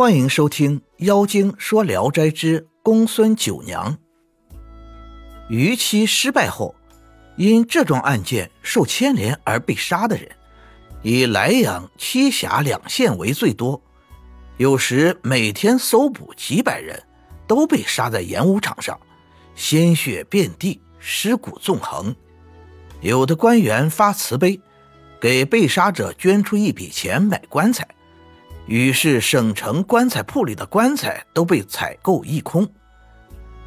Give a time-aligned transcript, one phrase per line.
[0.00, 3.98] 欢迎收听《妖精说聊斋之公孙九娘》。
[5.50, 6.74] 逾期失败后，
[7.36, 10.26] 因这桩案件受牵连而被杀的人，
[11.02, 13.78] 以莱阳、栖霞两县为最多。
[14.56, 17.02] 有时每天搜捕几百人，
[17.46, 18.98] 都被杀在演武场上，
[19.54, 22.16] 鲜血遍地，尸骨纵横。
[23.02, 24.58] 有的官员发慈悲，
[25.20, 27.86] 给被杀者捐出一笔钱买棺材。
[28.70, 32.72] 于是，省城棺材铺里的棺材都被采购一空。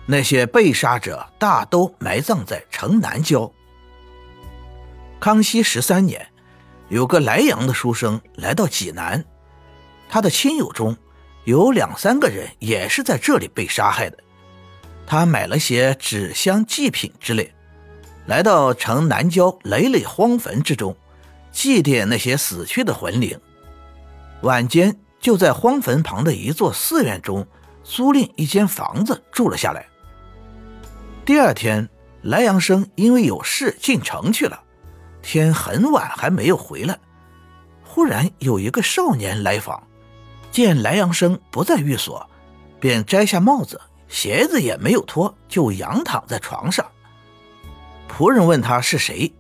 [0.06, 3.52] 那些被杀者大都埋葬在城南郊。
[5.20, 6.26] 康熙十三年，
[6.88, 9.22] 有个莱阳的书生来到济南，
[10.08, 10.96] 他的亲友中
[11.44, 14.18] 有两三个人也是在这里被杀害的。
[15.06, 17.54] 他买了些纸箱、祭品之类，
[18.26, 20.96] 来到城南郊累累荒坟之中，
[21.52, 23.38] 祭奠那些死去的魂灵。
[24.44, 27.48] 晚间就在荒坟旁的一座寺院中
[27.82, 29.86] 租赁一间房子住了下来。
[31.26, 31.90] 第二天，
[32.22, 34.62] 莱阳生因为有事进城去了，
[35.22, 37.00] 天很晚还没有回来。
[37.86, 39.82] 忽然有一个少年来访，
[40.52, 42.30] 见莱阳生不在寓所，
[42.82, 46.86] 便摘下帽子，鞋子也没有脱，就仰躺在床上。
[48.10, 49.34] 仆人问他是谁，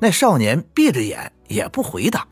[0.00, 2.26] 那少年闭着眼也不回答。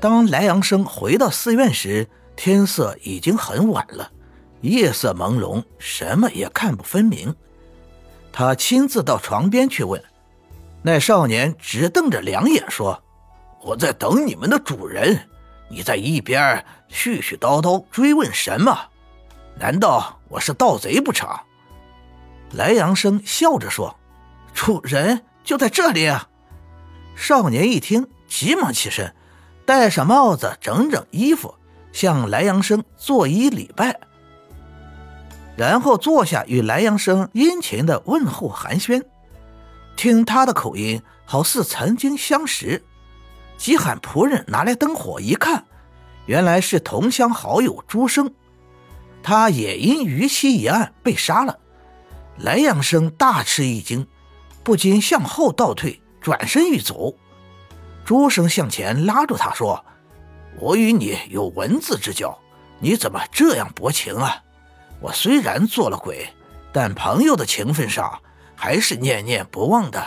[0.00, 4.10] 当莱阳生回到寺院时，天色已经很晚了，
[4.62, 7.36] 夜色朦胧，什么也看不分明。
[8.32, 10.02] 他亲自到床边去问，
[10.82, 13.02] 那少年直瞪着两眼说
[13.62, 15.28] ：“我在等你们的主人，
[15.68, 18.86] 你在一边絮絮叨叨追问什么？
[19.58, 21.28] 难道我是盗贼不成？”
[22.52, 23.94] 莱阳生笑着说
[24.54, 26.30] ：“主人就在这里啊。”
[27.14, 29.14] 少年一听，急忙起身。
[29.64, 31.54] 戴上帽子，整整衣服，
[31.92, 34.00] 向莱阳生作揖礼拜，
[35.56, 39.02] 然后坐下与莱阳生殷勤的问候寒暄。
[39.96, 42.82] 听他的口音，好似曾经相识，
[43.56, 45.64] 即喊仆人拿来灯火一看，
[46.26, 48.32] 原来是同乡好友朱生。
[49.22, 51.58] 他也因逾期一案被杀了。
[52.38, 54.06] 莱阳生大吃一惊，
[54.64, 57.14] 不禁向后倒退，转身欲走。
[58.10, 59.84] 朱生向前拉住他说
[60.58, 62.36] ：“我与你有文字之交，
[62.80, 64.42] 你怎么这样薄情啊？
[65.00, 66.28] 我虽然做了鬼，
[66.72, 68.20] 但朋友的情分上
[68.56, 70.04] 还是念念不忘的。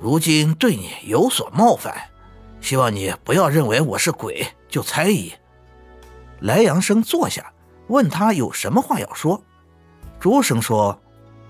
[0.00, 1.94] 如今对你有所冒犯，
[2.60, 5.32] 希望你不要认为我是鬼就猜疑。”
[6.42, 7.52] 莱阳生坐下，
[7.86, 9.40] 问他有什么话要说。
[10.18, 11.00] 朱生说：“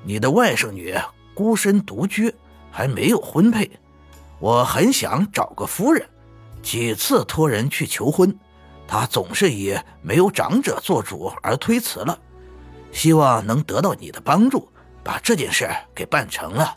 [0.04, 0.94] 你的外甥女
[1.34, 2.34] 孤身独居，
[2.70, 3.70] 还没有婚配。”
[4.42, 6.04] 我很想找个夫人，
[6.64, 8.36] 几次托人去求婚，
[8.88, 12.18] 她总是以没有长者做主而推辞了。
[12.90, 14.68] 希望能得到你的帮助，
[15.04, 16.76] 把这件事给办成了。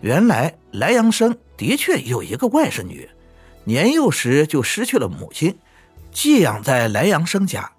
[0.00, 3.08] 原来莱阳生的确有一个外甥女，
[3.62, 5.56] 年幼时就失去了母亲，
[6.10, 7.70] 寄养在莱阳生家。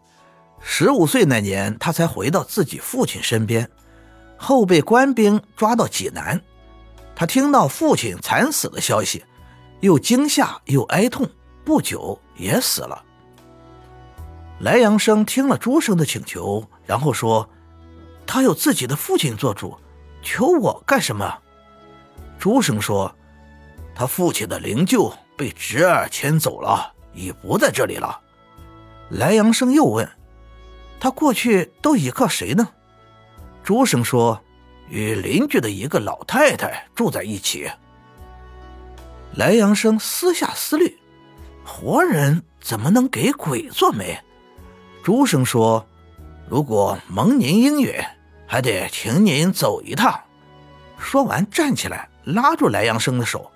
[0.62, 3.69] 十五岁那年，他才回到自己父亲身边，
[4.38, 6.41] 后被官兵抓到济南。
[7.19, 9.25] 他听到父亲惨死的消息，
[9.79, 11.28] 又惊吓又哀痛，
[11.66, 13.03] 不久也死了。
[14.59, 17.50] 莱阳生听了朱生的请求，然后说
[18.28, 19.75] ：“他有自己的父亲做主，
[20.22, 21.39] 求我干什么？”
[22.38, 23.11] 朱生说
[23.95, 28.22] ：“他父亲的灵柩被侄儿牵走了，已不在这里了。”
[29.09, 30.07] 莱阳生又问
[31.01, 32.67] ：“他过去都依靠谁呢？”
[33.66, 34.39] 朱生说。
[34.90, 37.70] 与邻居的一个老太太住在一起。
[39.36, 40.98] 莱阳生私下思虑：
[41.66, 44.20] 活人怎么能给鬼做媒？
[45.03, 45.86] 朱生说
[46.50, 47.94] ：“如果蒙您应允，
[48.47, 50.20] 还得请您走一趟。”
[50.97, 53.52] 说完站起来，拉住莱阳生的手。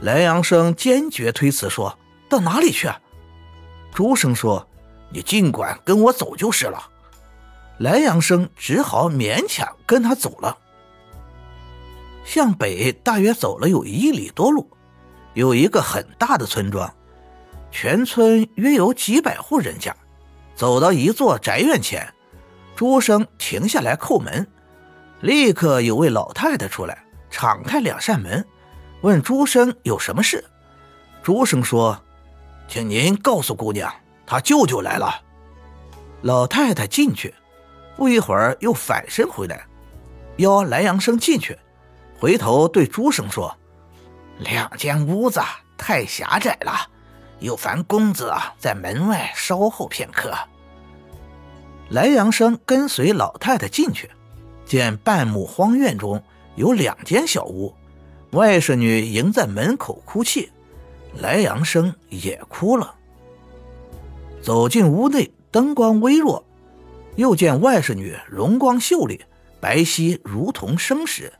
[0.00, 2.90] 莱阳生坚决推辞说：“到哪里去？”
[3.94, 4.66] 朱生说
[5.12, 6.88] ：“你尽管跟我走就是了。”
[7.78, 10.56] 莱阳生只好勉强跟他走了。
[12.24, 14.68] 向北大约走了有一里多路，
[15.34, 16.92] 有一个很大的村庄，
[17.70, 19.94] 全村约有几百户人家。
[20.54, 22.06] 走到一座宅院前，
[22.76, 24.46] 朱生停下来叩门，
[25.20, 28.44] 立刻有位老太太出来，敞开两扇门，
[29.00, 30.44] 问朱生有什么事。
[31.22, 32.00] 朱生说
[32.68, 33.92] ：“请您告诉姑娘，
[34.26, 35.22] 她舅舅来了。”
[36.22, 37.34] 老太太进去。
[37.96, 39.66] 不一会儿，又反身回来，
[40.38, 41.56] 邀莱阳生进去，
[42.22, 43.52] 回头对朱生说
[44.38, 45.40] ：“两间屋子
[45.76, 46.88] 太狭窄了，
[47.40, 50.32] 有烦公子在门外稍后片刻。”
[51.90, 54.08] 莱阳生跟随老太太进去，
[54.64, 56.22] 见半亩荒院中
[56.54, 57.74] 有两间小屋，
[58.30, 60.48] 外甥女迎在门口哭泣，
[61.20, 62.94] 莱阳生也哭了。
[64.40, 66.44] 走进屋内，灯光微弱，
[67.16, 69.20] 又见外甥女容光秀丽，
[69.60, 71.32] 白皙如同生时，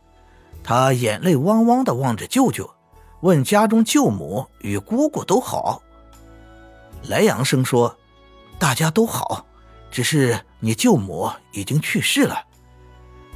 [0.65, 2.73] 他眼泪汪汪地望着舅舅，
[3.21, 5.83] 问家中舅母与姑姑都好。
[7.09, 7.97] 莱阳生说
[8.59, 9.47] ：“大家都好。”
[9.91, 12.47] 只是你舅母已经去世了，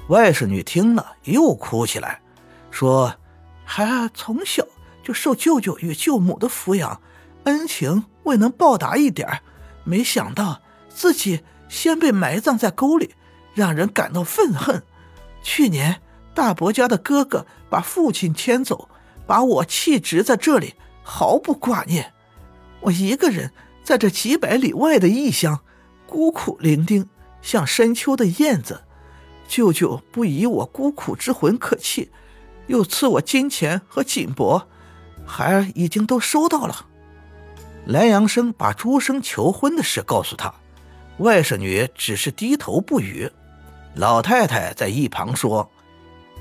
[0.08, 2.22] 外甥女听了又哭起来，
[2.70, 3.14] 说
[3.62, 4.64] ：“孩儿从小
[5.04, 7.02] 就受舅舅与舅母的抚养，
[7.44, 9.42] 恩情未能报答一点
[9.84, 13.14] 没想到自己先被埋葬在沟里，
[13.52, 14.82] 让人感到愤恨。
[15.42, 16.00] 去年
[16.36, 18.88] 大伯家的哥哥把父亲牵走，
[19.26, 22.12] 把我弃职在这里，毫不挂念。
[22.82, 23.50] 我一个人
[23.82, 25.60] 在这几百里外的异乡。”
[26.06, 27.08] 孤苦伶仃，
[27.42, 28.84] 像深秋的燕子。
[29.48, 32.12] 舅舅不以我孤苦之魂可弃，
[32.68, 34.66] 又赐我金钱和锦帛，
[35.24, 36.86] 孩儿已经都收到了。
[37.86, 40.54] 莱阳生把朱生求婚的事告诉他，
[41.18, 43.28] 外甥女只是低头不语。
[43.96, 45.68] 老太太在一旁说：“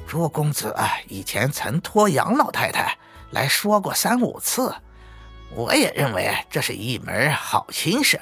[0.07, 2.97] 朱公子啊以前曾托杨老太太
[3.31, 4.73] 来说过三五次，
[5.55, 8.21] 我也认为这是一门好亲事。”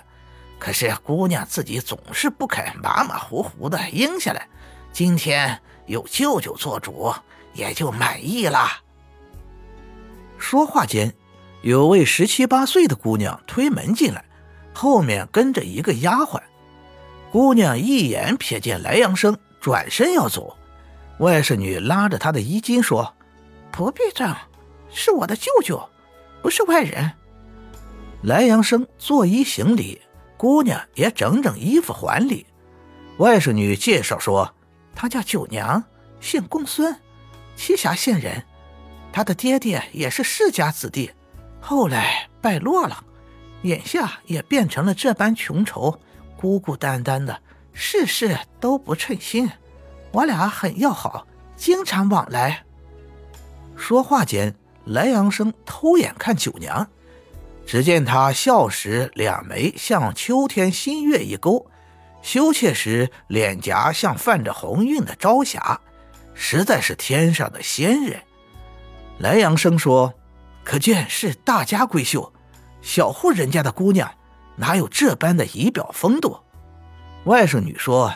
[0.57, 4.47] 可是姑娘自己总是不肯马马虎虎的应下来，
[4.93, 7.13] 今天有舅舅做主，
[7.53, 8.69] 也就满意了。
[10.37, 11.13] 说话间，
[11.63, 14.23] 有位十七八岁的姑娘推门进来，
[14.73, 16.41] 后面跟着一个丫鬟。
[17.29, 20.57] 姑娘一眼瞥见莱阳生，转身要走，
[21.23, 23.15] 外甥女拉着她的衣襟说
[23.71, 24.37] ：“不必这样，
[24.91, 25.89] 是我的舅舅，
[26.41, 27.11] 不是外人。”
[28.21, 30.01] 莱阳生作揖行礼。
[30.35, 32.45] 姑娘也整整衣服还礼。
[33.17, 34.53] 外甥女介绍说，
[34.93, 35.81] 她叫九娘，
[36.19, 36.93] 姓公孙，
[37.55, 38.43] 栖霞县人。
[39.13, 41.09] 她的爹爹也是世家子弟，
[41.61, 43.05] 后来败落了，
[43.61, 45.97] 眼下也变成了这般穷愁，
[46.35, 47.39] 孤孤单单的，
[47.71, 49.49] 事事都不称心。
[50.13, 52.63] 我俩很要好，经常往来。
[53.75, 54.55] 说话间，
[54.85, 56.87] 莱阳生偷眼看九娘。
[57.65, 61.65] 只见她笑时两眉像秋天新月一勾，
[62.21, 65.81] 羞怯时脸颊像泛着红晕的朝霞，
[66.33, 68.21] 实在是天上的仙人。
[69.17, 70.13] 莱阳生说
[70.63, 72.31] ：“可见是大家闺秀，
[72.81, 74.11] 小户人家的姑娘
[74.57, 76.37] 哪有这般的仪表风度？”
[77.25, 78.13] 外甥女说：“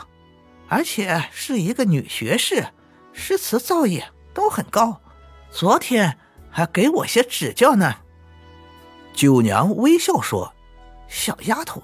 [0.67, 2.67] 而且是一个女学士，
[3.13, 4.03] 诗词造诣
[4.33, 5.01] 都很高，
[5.49, 6.17] 昨天
[6.49, 7.95] 还给我些指教呢。”
[9.13, 10.53] 九娘微笑说
[11.07, 11.81] ：“小丫头，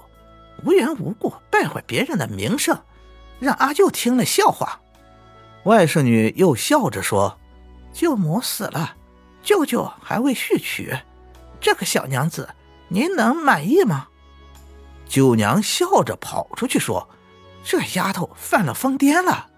[0.64, 2.78] 无缘无故败坏别人的名声，
[3.40, 4.80] 让阿舅听了笑话。”
[5.64, 7.38] 外甥女又笑着说
[7.92, 8.96] ：“舅母死了，
[9.42, 10.94] 舅舅还未续娶，
[11.58, 12.54] 这个小娘子，
[12.88, 14.08] 您能满意吗？”
[15.08, 17.08] 九娘笑着跑出去说
[17.64, 19.48] ：“这丫头犯了疯癫了。”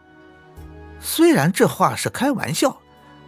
[0.99, 2.79] 虽然这话是开玩笑，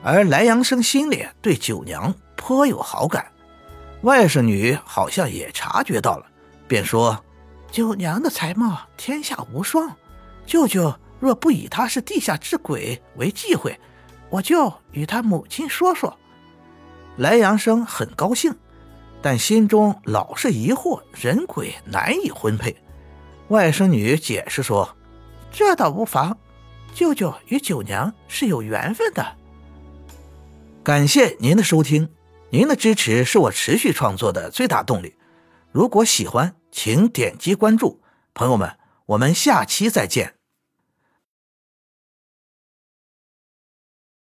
[0.02, 3.26] 而莱阳生心里对九娘颇有好感。
[4.02, 6.26] 外甥女好像也察觉到了，
[6.66, 7.22] 便说
[7.70, 9.94] ：“九娘的才貌天下无双，
[10.46, 13.78] 舅舅若不以她是地下之鬼为忌讳，
[14.30, 16.16] 我就与她母亲说说。”
[17.18, 18.56] 莱阳生很高兴，
[19.20, 22.74] 但心中老是疑惑人鬼难以婚配。
[23.48, 24.96] 外甥女解释说
[25.50, 26.36] ：“这倒无妨，
[26.94, 29.36] 舅舅与九娘是有缘分的。”
[30.84, 32.08] 感谢您的收听。
[32.50, 35.14] 您的支持是我持续创作的最大动力。
[35.70, 38.00] 如果喜欢，请点击关注。
[38.32, 40.37] 朋友们，我们下期再见。